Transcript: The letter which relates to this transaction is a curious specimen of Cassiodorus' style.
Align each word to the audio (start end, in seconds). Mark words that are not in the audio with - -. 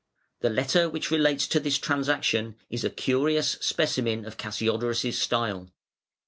The 0.39 0.49
letter 0.49 0.89
which 0.89 1.11
relates 1.11 1.45
to 1.45 1.59
this 1.59 1.77
transaction 1.77 2.55
is 2.71 2.83
a 2.83 2.89
curious 2.89 3.59
specimen 3.61 4.25
of 4.25 4.35
Cassiodorus' 4.35 5.13
style. 5.13 5.69